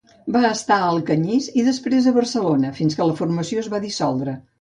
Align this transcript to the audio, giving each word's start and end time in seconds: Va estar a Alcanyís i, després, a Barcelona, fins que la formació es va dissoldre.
Va 0.35 0.39
estar 0.47 0.77
a 0.77 0.87
Alcanyís 0.93 1.49
i, 1.51 1.65
després, 1.67 2.07
a 2.11 2.13
Barcelona, 2.15 2.71
fins 2.79 2.99
que 3.01 3.07
la 3.11 3.19
formació 3.21 3.63
es 3.65 3.71
va 3.75 3.83
dissoldre. 3.85 4.35